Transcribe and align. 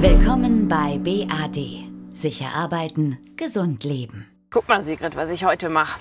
Willkommen 0.00 0.68
bei 0.68 0.96
BAD. 0.98 1.58
Sicher 2.14 2.54
arbeiten, 2.54 3.18
gesund 3.36 3.82
leben. 3.82 4.28
Guck 4.48 4.68
mal, 4.68 4.84
Sigrid, 4.84 5.16
was 5.16 5.28
ich 5.28 5.44
heute 5.44 5.68
mache. 5.68 5.98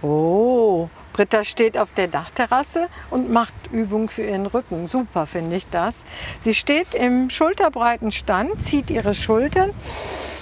Oh, 0.00 0.88
Britta 1.12 1.42
steht 1.42 1.76
auf 1.76 1.90
der 1.90 2.06
Dachterrasse 2.06 2.86
und 3.10 3.32
macht 3.32 3.56
Übung 3.72 4.08
für 4.08 4.22
ihren 4.22 4.46
Rücken. 4.46 4.86
Super 4.86 5.26
finde 5.26 5.56
ich 5.56 5.66
das. 5.68 6.04
Sie 6.38 6.54
steht 6.54 6.94
im 6.94 7.28
schulterbreiten 7.28 8.12
Stand, 8.12 8.62
zieht 8.62 8.92
ihre 8.92 9.12
Schultern 9.12 9.70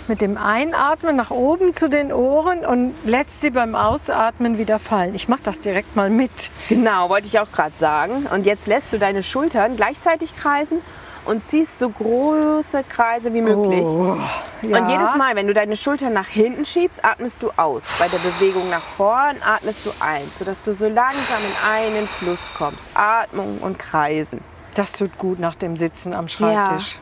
mit 0.07 0.21
dem 0.21 0.37
Einatmen 0.37 1.17
nach 1.17 1.31
oben 1.31 1.73
zu 1.73 1.89
den 1.89 2.13
Ohren 2.13 2.67
und 2.67 2.93
lässt 3.07 3.41
sie 3.41 3.51
beim 3.51 3.75
Ausatmen 3.75 4.59
wieder 4.59 4.79
fallen. 4.79 5.15
Ich 5.15 5.27
mache 5.27 5.43
das 5.43 5.59
direkt 5.59 5.97
mal 5.97 6.11
mit. 6.11 6.51
Genau, 6.69 7.09
wollte 7.09 7.29
ich 7.29 7.39
auch 7.41 7.51
gerade 7.51 7.77
sagen. 7.79 8.27
Und 8.27 8.45
jetzt 8.45 8.67
lässt 8.67 8.93
du 8.93 8.99
deine 8.99 9.23
Schultern 9.23 9.77
gleichzeitig 9.77 10.37
kreisen 10.37 10.83
und 11.25 11.43
ziehst 11.43 11.79
so 11.79 11.89
große 11.89 12.85
Kreise 12.89 13.33
wie 13.33 13.41
möglich. 13.41 13.87
Oh, 13.87 14.17
ja. 14.63 14.79
Und 14.79 14.89
jedes 14.89 15.17
Mal, 15.17 15.35
wenn 15.37 15.47
du 15.47 15.55
deine 15.55 15.77
Schultern 15.77 16.13
nach 16.13 16.29
hinten 16.29 16.65
schiebst, 16.65 17.05
atmest 17.05 17.43
du 17.43 17.51
aus. 17.57 17.85
Bei 17.99 18.09
der 18.09 18.19
Bewegung 18.19 18.69
nach 18.71 18.83
vorn 18.83 19.37
atmest 19.45 19.85
du 19.87 19.91
ein, 20.01 20.25
sodass 20.25 20.63
du 20.65 20.75
so 20.75 20.87
langsam 20.87 21.41
in 21.41 21.71
einen 21.71 22.07
Fluss 22.07 22.53
kommst. 22.57 22.91
Atmung 22.95 23.59
und 23.59 23.79
Kreisen. 23.79 24.41
Das 24.75 24.93
tut 24.93 25.17
gut 25.19 25.39
nach 25.39 25.55
dem 25.55 25.77
Sitzen 25.77 26.15
am 26.15 26.29
Schreibtisch. 26.29 27.01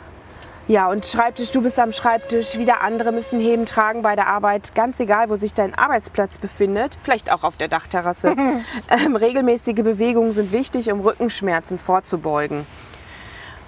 Ja, 0.69 0.89
und 0.89 1.05
Schreibtisch, 1.05 1.51
du 1.51 1.61
bist 1.61 1.79
am 1.81 1.91
Schreibtisch, 1.91 2.57
wieder 2.57 2.83
andere 2.83 3.11
müssen 3.11 3.41
heben, 3.41 3.67
tragen 3.67 4.03
bei 4.03 4.15
der 4.15 4.29
Arbeit, 4.29 4.77
ganz 4.77 5.01
egal, 5.01 5.29
wo 5.29 5.35
sich 5.35 5.53
dein 5.55 5.75
Arbeitsplatz 5.75 6.39
befindet, 6.39 6.97
vielleicht 7.03 7.33
auch 7.33 7.43
auf 7.43 7.57
der 7.57 7.67
Dachterrasse. 7.67 8.37
ähm, 8.89 9.17
regelmäßige 9.17 9.75
Bewegungen 9.83 10.31
sind 10.31 10.53
wichtig, 10.53 10.93
um 10.93 11.01
Rückenschmerzen 11.01 11.79
vorzubeugen. 11.79 12.65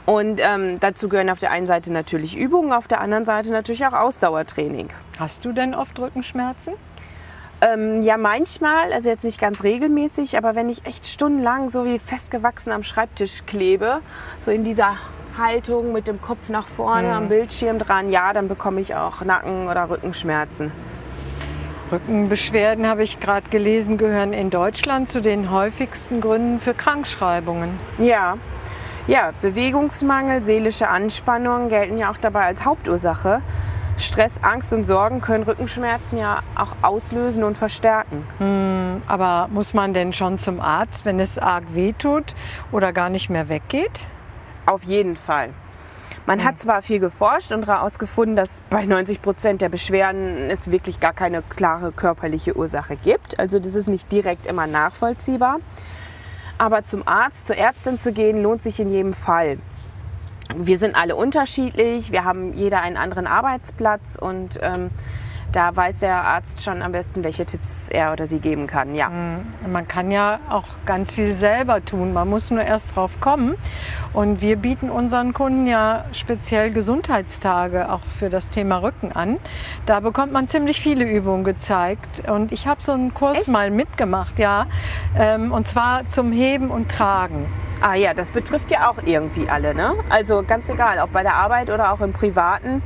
Und 0.06 0.40
ähm, 0.42 0.80
dazu 0.80 1.08
gehören 1.08 1.30
auf 1.30 1.38
der 1.38 1.50
einen 1.50 1.66
Seite 1.66 1.92
natürlich 1.92 2.36
Übungen, 2.36 2.72
auf 2.72 2.88
der 2.88 3.00
anderen 3.00 3.24
Seite 3.24 3.50
natürlich 3.50 3.86
auch 3.86 3.94
Ausdauertraining. 3.94 4.88
Hast 5.18 5.44
du 5.44 5.52
denn 5.52 5.74
oft 5.74 5.98
Rückenschmerzen? 5.98 6.74
Ähm, 7.62 8.02
ja, 8.02 8.18
manchmal, 8.18 8.92
also 8.92 9.08
jetzt 9.08 9.24
nicht 9.24 9.40
ganz 9.40 9.62
regelmäßig, 9.62 10.36
aber 10.36 10.54
wenn 10.54 10.68
ich 10.68 10.84
echt 10.86 11.06
stundenlang 11.06 11.70
so 11.70 11.86
wie 11.86 11.98
festgewachsen 11.98 12.72
am 12.72 12.82
Schreibtisch 12.82 13.46
klebe, 13.46 14.00
so 14.40 14.50
in 14.50 14.64
dieser 14.64 14.96
Haltung 15.38 15.92
mit 15.92 16.06
dem 16.06 16.20
Kopf 16.20 16.48
nach 16.48 16.66
vorne 16.66 17.12
am 17.12 17.28
Bildschirm 17.28 17.78
dran, 17.78 18.10
ja, 18.10 18.32
dann 18.32 18.48
bekomme 18.48 18.80
ich 18.80 18.94
auch 18.94 19.22
Nacken- 19.22 19.68
oder 19.68 19.88
Rückenschmerzen. 19.88 20.70
Rückenbeschwerden, 21.90 22.86
habe 22.86 23.02
ich 23.02 23.20
gerade 23.20 23.48
gelesen, 23.50 23.98
gehören 23.98 24.32
in 24.32 24.50
Deutschland 24.50 25.08
zu 25.08 25.20
den 25.20 25.50
häufigsten 25.50 26.20
Gründen 26.20 26.58
für 26.58 26.74
Krankschreibungen. 26.74 27.78
Ja. 27.98 28.36
Ja, 29.06 29.32
Bewegungsmangel, 29.42 30.42
seelische 30.42 30.88
Anspannung 30.88 31.68
gelten 31.68 31.98
ja 31.98 32.10
auch 32.10 32.16
dabei 32.16 32.46
als 32.46 32.64
Hauptursache. 32.64 33.42
Stress, 33.98 34.40
Angst 34.42 34.72
und 34.72 34.84
Sorgen 34.84 35.20
können 35.20 35.44
Rückenschmerzen 35.44 36.16
ja 36.18 36.42
auch 36.56 36.74
auslösen 36.80 37.44
und 37.44 37.58
verstärken. 37.58 38.24
Aber 39.06 39.48
muss 39.52 39.74
man 39.74 39.92
denn 39.92 40.14
schon 40.14 40.38
zum 40.38 40.58
Arzt, 40.58 41.04
wenn 41.04 41.20
es 41.20 41.38
arg 41.38 41.74
wehtut 41.74 42.34
oder 42.72 42.94
gar 42.94 43.10
nicht 43.10 43.28
mehr 43.28 43.50
weggeht? 43.50 44.06
Auf 44.64 44.84
jeden 44.84 45.16
Fall. 45.16 45.50
Man 46.24 46.42
hat 46.42 46.58
zwar 46.58 46.80
viel 46.80 46.98
geforscht 46.98 47.52
und 47.52 47.66
herausgefunden, 47.66 48.34
dass 48.34 48.62
bei 48.70 48.86
90 48.86 49.20
Prozent 49.20 49.60
der 49.60 49.68
Beschwerden 49.68 50.50
es 50.50 50.70
wirklich 50.70 50.98
gar 50.98 51.12
keine 51.12 51.42
klare 51.42 51.92
körperliche 51.92 52.56
Ursache 52.56 52.96
gibt. 52.96 53.38
Also 53.38 53.58
das 53.58 53.74
ist 53.74 53.88
nicht 53.88 54.10
direkt 54.10 54.46
immer 54.46 54.66
nachvollziehbar. 54.66 55.58
Aber 56.64 56.82
zum 56.82 57.06
Arzt, 57.06 57.48
zur 57.48 57.58
Ärztin 57.58 58.00
zu 58.00 58.10
gehen, 58.10 58.42
lohnt 58.42 58.62
sich 58.62 58.80
in 58.80 58.88
jedem 58.88 59.12
Fall. 59.12 59.58
Wir 60.56 60.78
sind 60.78 60.96
alle 60.96 61.14
unterschiedlich, 61.14 62.10
wir 62.10 62.24
haben 62.24 62.54
jeder 62.54 62.80
einen 62.80 62.96
anderen 62.96 63.26
Arbeitsplatz 63.26 64.16
und 64.18 64.58
ähm, 64.62 64.88
da 65.54 65.74
weiß 65.74 66.00
der 66.00 66.24
Arzt 66.24 66.64
schon 66.64 66.82
am 66.82 66.90
besten, 66.90 67.22
welche 67.22 67.46
Tipps 67.46 67.88
er 67.88 68.12
oder 68.12 68.26
sie 68.26 68.40
geben 68.40 68.66
kann. 68.66 68.94
Ja. 68.94 69.08
Man 69.66 69.86
kann 69.86 70.10
ja 70.10 70.40
auch 70.48 70.64
ganz 70.84 71.12
viel 71.12 71.30
selber 71.32 71.84
tun. 71.84 72.12
Man 72.12 72.28
muss 72.28 72.50
nur 72.50 72.62
erst 72.62 72.96
drauf 72.96 73.20
kommen. 73.20 73.54
Und 74.12 74.42
wir 74.42 74.56
bieten 74.56 74.90
unseren 74.90 75.32
Kunden 75.32 75.66
ja 75.66 76.06
speziell 76.12 76.72
Gesundheitstage 76.72 77.90
auch 77.92 78.00
für 78.00 78.30
das 78.30 78.50
Thema 78.50 78.78
Rücken 78.78 79.12
an. 79.12 79.38
Da 79.86 80.00
bekommt 80.00 80.32
man 80.32 80.48
ziemlich 80.48 80.80
viele 80.80 81.04
Übungen 81.04 81.44
gezeigt. 81.44 82.28
Und 82.28 82.50
ich 82.50 82.66
habe 82.66 82.82
so 82.82 82.92
einen 82.92 83.14
Kurs 83.14 83.46
mal 83.46 83.70
mitgemacht, 83.70 84.40
ja. 84.40 84.66
Ähm, 85.16 85.52
Und 85.52 85.68
zwar 85.68 86.06
zum 86.06 86.32
Heben 86.32 86.70
und 86.70 86.90
Tragen. 86.90 87.46
Ah 87.80 87.94
ja, 87.94 88.14
das 88.14 88.30
betrifft 88.30 88.70
ja 88.70 88.90
auch 88.90 88.96
irgendwie 89.04 89.48
alle, 89.48 89.74
ne? 89.74 89.92
Also 90.10 90.42
ganz 90.46 90.68
egal, 90.68 90.98
ob 91.00 91.12
bei 91.12 91.22
der 91.22 91.34
Arbeit 91.34 91.70
oder 91.70 91.92
auch 91.92 92.00
im 92.00 92.12
Privaten. 92.12 92.82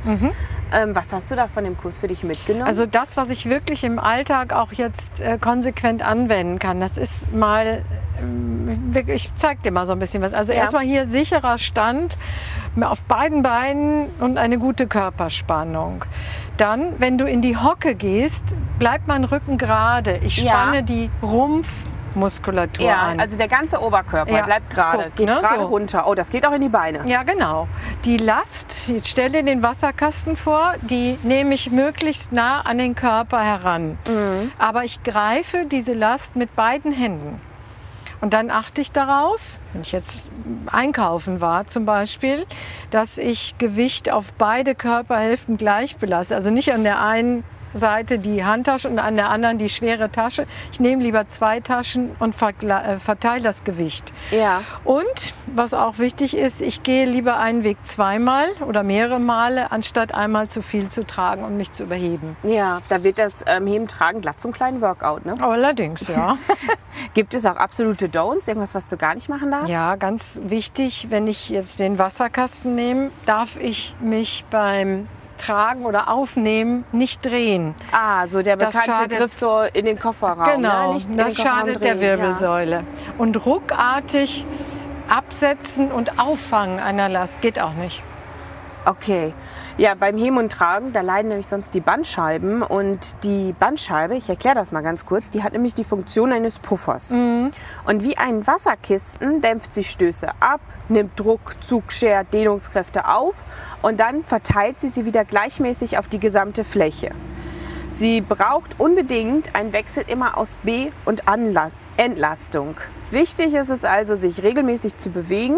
Ähm, 0.71 0.95
was 0.95 1.11
hast 1.11 1.31
du 1.31 1.35
da 1.35 1.47
von 1.47 1.63
dem 1.63 1.77
Kurs 1.77 1.97
für 1.97 2.07
dich 2.07 2.23
mitgenommen? 2.23 2.67
Also 2.67 2.85
das, 2.85 3.17
was 3.17 3.29
ich 3.31 3.49
wirklich 3.49 3.83
im 3.83 3.97
Alltag 3.97 4.53
auch 4.53 4.71
jetzt 4.71 5.19
äh, 5.21 5.37
konsequent 5.39 6.05
anwenden 6.05 6.59
kann, 6.59 6.79
das 6.79 6.97
ist 6.97 7.33
mal, 7.33 7.81
wirklich- 8.91 9.25
ich 9.25 9.35
zeig 9.35 9.63
dir 9.63 9.71
mal 9.71 9.85
so 9.87 9.93
ein 9.93 9.99
bisschen 9.99 10.21
was. 10.21 10.33
Also 10.33 10.53
Ja. 10.53 10.59
erstmal 10.59 10.83
hier 10.83 11.07
sicherer 11.07 11.57
Stand 11.57 12.17
auf 12.79 13.03
beiden 13.05 13.41
Beinen 13.41 14.07
und 14.19 14.37
eine 14.37 14.59
gute 14.59 14.85
Körperspannung. 14.87 16.05
Dann, 16.57 16.93
wenn 16.99 17.17
du 17.17 17.25
in 17.25 17.41
die 17.41 17.57
Hocke 17.57 17.95
gehst, 17.95 18.55
bleibt 18.77 19.07
mein 19.07 19.23
Rücken 19.23 19.57
gerade. 19.57 20.17
Ich 20.23 20.37
Ja. 20.37 20.51
spanne 20.51 20.83
die 20.83 21.09
Rumpfmuskulatur 22.19 22.85
ja, 22.85 23.01
an. 23.01 23.19
also 23.19 23.37
der 23.37 23.47
ganze 23.47 23.81
Oberkörper 23.81 24.31
Ja, 24.31 24.45
bleibt 24.45 24.69
gerade, 24.69 25.03
guck, 25.05 25.15
geht 25.15 25.25
ne, 25.27 25.37
gerade 25.39 25.61
so. 25.61 25.65
runter. 25.67 26.07
Oh, 26.07 26.15
das 26.15 26.29
geht 26.29 26.45
auch 26.45 26.51
in 26.51 26.61
die 26.61 26.69
Beine. 26.69 27.01
Ja, 27.05 27.23
genau. 27.23 27.67
Die 28.05 28.17
Last, 28.17 28.87
jetzt 28.87 29.07
stell 29.07 29.31
dir 29.31 29.43
den 29.43 29.63
Wasserkasten 29.63 30.35
vor, 30.35 30.73
die 30.81 31.17
nehme 31.23 31.53
ich 31.53 31.71
möglichst 31.71 32.31
nah 32.31 32.61
an 32.61 32.77
den 32.77 32.95
Körper 32.95 33.41
heran. 33.41 33.97
Aber 34.57 34.83
ich 34.83 35.03
greife 35.03 35.65
diese 35.65 35.93
Last 35.93 36.35
mit 36.35 36.55
beiden 36.55 36.91
Händen. 36.91 37.41
Und 38.21 38.33
dann 38.33 38.51
achte 38.51 38.81
ich 38.81 38.91
darauf, 38.91 39.59
wenn 39.71 39.81
ich 39.81 39.93
jetzt 39.93 40.25
einkaufen 40.69 41.39
war 41.39 41.67
zum 41.67 41.85
Beispiel, 41.85 42.45
dass 42.91 43.17
ich 43.17 43.57
Gewicht 43.59 44.11
auf 44.11 44.33
beide 44.33 44.75
Körperhälften 44.75 45.55
gleich 45.55 45.95
belasse. 45.95 46.35
Also 46.35 46.51
nicht 46.51 46.73
an 46.73 46.83
der 46.83 47.01
einen 47.01 47.45
Seite 47.73 48.19
die 48.19 48.43
Handtasche 48.43 48.89
und 48.89 48.99
an 48.99 49.15
der 49.15 49.29
anderen 49.29 49.57
die 49.57 49.69
schwere 49.69 50.11
Tasche. 50.11 50.45
Ich 50.71 50.79
nehme 50.79 51.03
lieber 51.03 51.27
zwei 51.27 51.59
Taschen 51.59 52.11
und 52.19 52.35
äh, 52.41 52.97
verteile 52.97 53.41
das 53.41 53.63
Gewicht. 53.63 54.13
Ja. 54.31 54.61
Und 54.83 55.33
was 55.47 55.73
auch 55.73 55.99
wichtig 55.99 56.35
ist, 56.35 56.61
ich 56.61 56.83
gehe 56.83 57.05
lieber 57.05 57.39
einen 57.39 57.63
Weg 57.63 57.77
zweimal 57.83 58.47
oder 58.67 58.83
mehrere 58.83 59.19
Male, 59.19 59.71
anstatt 59.71 60.13
einmal 60.13 60.47
zu 60.47 60.61
viel 60.61 60.89
zu 60.89 61.05
tragen 61.05 61.43
und 61.43 61.57
mich 61.57 61.71
zu 61.71 61.83
überheben. 61.83 62.35
Ja, 62.43 62.81
da 62.89 63.03
wird 63.03 63.19
das 63.19 63.43
ähm, 63.47 63.67
Heben 63.67 63.87
tragen 63.87 64.21
glatt 64.21 64.41
zum 64.41 64.51
kleinen 64.51 64.81
Workout. 64.81 65.25
Ne? 65.25 65.35
Allerdings, 65.39 66.07
ja. 66.07 66.37
Gibt 67.13 67.33
es 67.33 67.45
auch 67.45 67.55
absolute 67.55 68.07
Don'ts, 68.07 68.47
irgendwas, 68.47 68.75
was 68.75 68.89
du 68.89 68.97
gar 68.97 69.15
nicht 69.15 69.29
machen 69.29 69.51
darfst? 69.51 69.69
ja, 69.69 69.95
ganz 69.95 70.41
wichtig, 70.45 71.07
wenn 71.09 71.27
ich 71.27 71.49
jetzt 71.49 71.79
den 71.79 71.99
Wasserkasten 71.99 72.75
nehme, 72.75 73.11
darf 73.25 73.57
ich 73.57 73.95
mich 73.99 74.45
beim 74.49 75.07
Tragen 75.39 75.85
oder 75.85 76.09
Aufnehmen 76.09 76.83
nicht 76.91 77.25
drehen. 77.25 77.73
Ah, 77.91 78.27
so 78.27 78.41
der 78.41 78.57
Das 78.57 78.69
bekannte 78.75 78.91
schadet- 78.91 79.17
Griff 79.19 79.33
so 79.33 79.61
in 79.73 79.85
den 79.85 79.97
Kofferraum. 79.99 80.43
Genau, 80.43 80.93
ne? 80.93 80.99
Das 81.17 81.37
schadet 81.37 81.83
der 81.83 81.95
drehen, 81.95 82.01
Wirbelsäule. 82.01 82.83
Und 83.17 83.45
ruckartig 83.45 84.45
absetzen 85.09 85.91
und 85.91 86.19
auffangen 86.19 86.79
einer 86.79 87.09
Last 87.09 87.41
geht 87.41 87.59
auch 87.59 87.73
nicht. 87.73 87.99
Ja. 88.85 88.91
Okay. 88.91 89.33
Ja, 89.79 89.95
beim 89.95 90.17
Heben 90.17 90.37
und 90.37 90.51
Tragen, 90.51 90.91
da 90.91 90.99
leiden 90.99 91.29
nämlich 91.29 91.47
sonst 91.47 91.73
die 91.73 91.79
Bandscheiben. 91.79 92.63
Und 92.63 93.23
die 93.23 93.55
Bandscheibe, 93.57 94.17
ich 94.17 94.27
erkläre 94.27 94.55
das 94.55 94.73
mal 94.73 94.81
ganz 94.81 95.05
kurz, 95.05 95.29
die 95.29 95.41
hat 95.41 95.53
nämlich 95.53 95.73
die 95.73 95.85
Funktion 95.85 96.33
eines 96.33 96.59
Puffers. 96.59 97.11
Mhm. 97.11 97.53
Und 97.85 98.03
wie 98.03 98.17
ein 98.17 98.45
Wasserkisten 98.45 99.39
dämpft 99.39 99.73
sie 99.73 99.85
Stöße 99.85 100.31
ab, 100.41 100.59
nimmt 100.89 101.17
Druck, 101.17 101.55
Zug, 101.63 101.93
Scher, 101.93 102.25
Dehnungskräfte 102.25 103.07
auf 103.07 103.35
und 103.81 104.01
dann 104.01 104.25
verteilt 104.25 104.81
sie 104.81 104.89
sie 104.89 105.05
wieder 105.05 105.23
gleichmäßig 105.23 105.97
auf 105.97 106.09
die 106.09 106.19
gesamte 106.19 106.65
Fläche. 106.65 107.11
Sie 107.89 108.19
braucht 108.19 108.81
unbedingt 108.81 109.55
einen 109.55 109.71
Wechsel 109.71 110.03
immer 110.09 110.37
aus 110.37 110.57
B- 110.61 110.91
und 111.05 111.29
Anla 111.29 111.71
Entlastung. 111.99 112.77
Wichtig 113.11 113.53
ist 113.53 113.69
es 113.69 113.83
also, 113.83 114.15
sich 114.15 114.41
regelmäßig 114.41 114.95
zu 114.95 115.09
bewegen, 115.09 115.57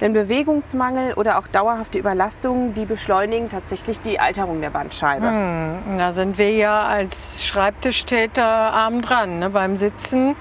denn 0.00 0.12
Bewegungsmangel 0.12 1.14
oder 1.14 1.38
auch 1.38 1.48
dauerhafte 1.48 1.98
Überlastungen, 1.98 2.72
die 2.74 2.84
beschleunigen 2.84 3.48
tatsächlich 3.48 4.00
die 4.00 4.20
Alterung 4.20 4.60
der 4.60 4.70
Bandscheibe. 4.70 5.26
Da 5.98 6.12
sind 6.12 6.38
wir 6.38 6.52
ja 6.52 6.82
als 6.82 7.44
Schreibtischtäter 7.44 8.44
arm 8.44 9.02
dran. 9.02 9.40
Ne? 9.40 9.50
Beim 9.50 9.74
Sitzen 9.74 10.36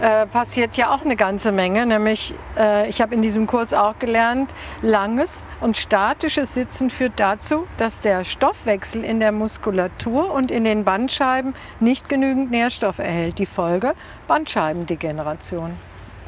äh, 0.00 0.26
passiert 0.26 0.76
ja 0.76 0.94
auch 0.94 1.04
eine 1.04 1.16
ganze 1.16 1.52
Menge. 1.52 1.86
Nämlich, 1.86 2.34
äh, 2.58 2.88
ich 2.88 3.00
habe 3.00 3.14
in 3.14 3.22
diesem 3.22 3.46
Kurs 3.46 3.72
auch 3.72 3.98
gelernt, 3.98 4.52
langes 4.82 5.46
und 5.60 5.76
statisches 5.76 6.54
Sitzen 6.54 6.90
führt 6.90 7.14
dazu, 7.16 7.66
dass 7.78 8.00
der 8.00 8.24
Stoffwechsel 8.24 9.04
in 9.04 9.20
der 9.20 9.32
Muskulatur 9.32 10.32
und 10.32 10.50
in 10.50 10.64
den 10.64 10.84
Bandscheiben 10.84 11.54
nicht 11.80 12.08
genügend 12.08 12.50
Nährstoff 12.50 12.98
erhält. 12.98 13.38
Die 13.38 13.46
Folge 13.46 13.94
Bandscheibendegeneration. 14.26 15.76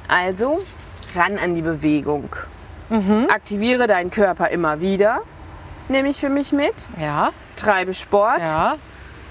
Also 0.08 0.62
ran 1.14 1.38
an 1.38 1.54
die 1.54 1.62
Bewegung. 1.62 2.28
Mhm. 2.88 3.26
Aktiviere 3.30 3.86
deinen 3.86 4.10
Körper 4.10 4.48
immer 4.50 4.80
wieder. 4.80 5.22
nehme 5.88 6.08
ich 6.08 6.18
für 6.20 6.28
mich 6.28 6.52
mit. 6.52 6.88
Ja, 7.00 7.30
Treibe 7.56 7.94
Sport, 7.94 8.46
ja, 8.46 8.76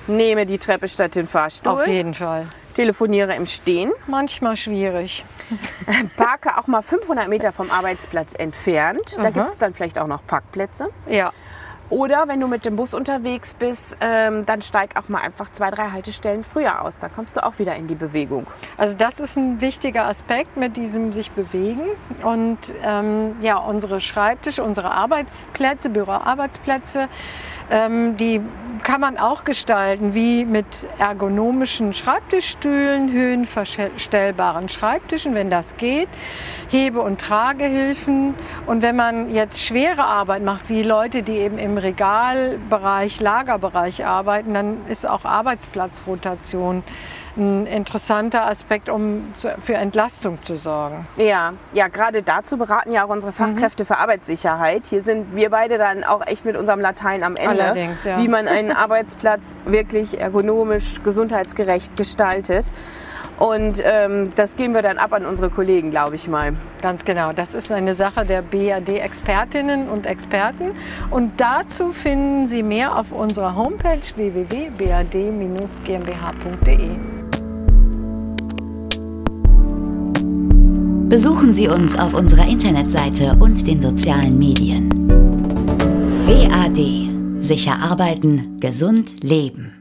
nehme 0.07 0.45
die 0.45 0.57
Treppe 0.57 0.87
statt 0.87 1.15
den 1.15 1.27
Fahrstuhl, 1.27 1.73
auf 1.73 1.87
jeden 1.87 2.13
Fall. 2.13 2.47
Telefoniere 2.75 3.35
im 3.35 3.45
Stehen, 3.47 3.91
Manchmal 4.07 4.55
schwierig. 4.55 5.25
parke 6.17 6.57
auch 6.57 6.67
mal 6.67 6.81
500 6.81 7.27
Meter 7.27 7.51
vom 7.51 7.71
Arbeitsplatz 7.71 8.33
entfernt. 8.37 9.15
Da 9.17 9.29
Mhm. 9.29 9.33
gibt 9.33 9.49
es 9.49 9.57
dann 9.57 9.73
vielleicht 9.73 9.97
auch 9.97 10.07
noch 10.07 10.25
Parkplätze. 10.27 10.89
Ja, 11.07 11.31
Oder 11.89 12.27
wenn 12.27 12.39
du 12.39 12.47
mit 12.47 12.65
dem 12.65 12.75
Bus 12.75 12.93
unterwegs 12.93 13.53
bist, 13.53 13.97
ähm, 14.01 14.45
dann 14.45 14.61
steig 14.61 14.97
auch 14.97 15.09
mal 15.09 15.21
einfach 15.21 15.51
zwei, 15.51 15.69
drei 15.69 15.91
Haltestellen 15.91 16.43
früher 16.43 16.81
aus. 16.81 16.97
Da 16.97 17.09
kommst 17.09 17.37
du 17.37 17.43
auch 17.43 17.59
wieder 17.59 17.75
in 17.75 17.87
die 17.87 17.95
Bewegung. 17.95 18.47
also 18.77 18.95
das 18.95 19.19
ist 19.19 19.37
ein 19.37 19.61
wichtiger 19.61 20.07
Aspekt 20.07 20.57
mit 20.57 20.77
diesem 20.77 21.11
sich 21.11 21.31
bewegen. 21.31 21.83
Und 22.23 22.59
ähm, 22.83 23.35
ja, 23.41 23.57
unsere 23.57 23.99
Schreibtische, 23.99 24.63
unsere 24.63 24.91
Arbeitsplätze, 24.91 25.89
Büroarbeitsplätze, 25.89 27.07
ähm, 27.69 28.17
die 28.17 28.41
kann 28.83 29.01
man 29.01 29.17
auch 29.17 29.43
gestalten, 29.43 30.13
wie 30.13 30.45
mit 30.45 30.87
ergonomischen 30.99 31.93
Schreibtischstühlen, 31.93 33.11
höhenverstellbaren 33.11 34.69
Schreibtischen, 34.69 35.33
wenn 35.33 35.49
das 35.49 35.77
geht, 35.77 36.09
Hebe- 36.69 37.01
und 37.01 37.19
Tragehilfen. 37.19 38.35
Und 38.67 38.83
wenn 38.83 38.95
man 38.95 39.33
jetzt 39.33 39.63
schwere 39.63 40.03
Arbeit 40.03 40.43
macht, 40.43 40.69
wie 40.69 40.83
Leute, 40.83 41.23
die 41.23 41.33
eben 41.33 41.57
im 41.57 41.74
Regalbereich, 41.77 43.21
Lagerbereich 43.21 44.05
arbeiten, 44.05 44.53
dann 44.53 44.85
ist 44.87 45.07
auch 45.07 45.25
Arbeitsplatzrotation 45.25 46.83
ein 47.37 47.67
interessanter 47.67 48.45
Aspekt, 48.47 48.87
um 48.89 49.33
für 49.59 49.73
Entlastung 49.73 50.41
zu 50.41 50.55
sorgen. 50.55 51.05
Ja, 51.17 51.53
ja, 51.73 51.87
gerade 51.87 52.21
dazu 52.23 52.57
beraten 52.57 52.91
ja 52.91 53.05
auch 53.05 53.09
unsere 53.09 53.33
Fachkräfte 53.33 53.85
für 53.85 53.97
Arbeitssicherheit. 53.97 54.85
Hier 54.87 55.01
sind 55.01 55.35
wir 55.35 55.49
beide 55.49 55.77
dann 55.77 56.03
auch 56.03 56.25
echt 56.25 56.45
mit 56.45 56.55
unserem 56.55 56.79
Latein 56.79 57.23
am 57.23 57.35
Ende, 57.35 57.63
Allerdings, 57.63 58.05
ja. 58.05 58.17
wie 58.19 58.27
man 58.27 58.47
einen 58.47 58.71
Arbeitsplatz 58.71 59.57
wirklich 59.65 60.19
ergonomisch, 60.19 61.03
gesundheitsgerecht 61.03 61.97
gestaltet. 61.97 62.71
Und 63.37 63.81
ähm, 63.83 64.29
das 64.35 64.55
geben 64.55 64.73
wir 64.73 64.81
dann 64.81 64.97
ab 64.97 65.13
an 65.13 65.25
unsere 65.25 65.49
Kollegen, 65.49 65.91
glaube 65.91 66.15
ich 66.15 66.27
mal. 66.27 66.53
Ganz 66.81 67.03
genau. 67.03 67.33
Das 67.33 67.53
ist 67.53 67.71
eine 67.71 67.93
Sache 67.93 68.25
der 68.25 68.41
BAD-Expertinnen 68.41 69.89
und 69.89 70.05
Experten. 70.05 70.71
Und 71.11 71.33
dazu 71.37 71.91
finden 71.91 72.47
Sie 72.47 72.63
mehr 72.63 72.97
auf 72.97 73.11
unserer 73.11 73.55
Homepage 73.55 73.99
www.bad-gmbh.de. 74.15 76.89
Besuchen 81.09 81.53
Sie 81.53 81.67
uns 81.67 81.99
auf 81.99 82.13
unserer 82.13 82.47
Internetseite 82.47 83.35
und 83.39 83.67
den 83.67 83.81
sozialen 83.81 84.37
Medien. 84.37 84.89
BAD. 86.25 87.43
Sicher 87.43 87.77
arbeiten, 87.79 88.59
gesund 88.59 89.23
leben. 89.23 89.74